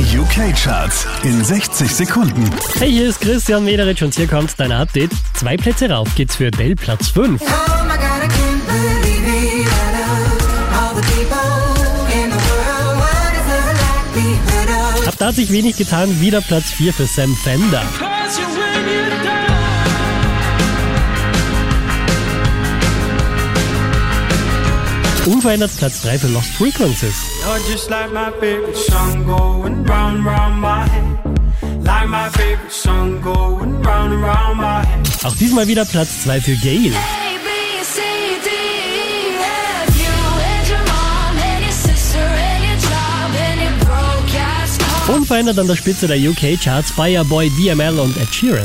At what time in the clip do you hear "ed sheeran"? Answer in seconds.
48.16-48.64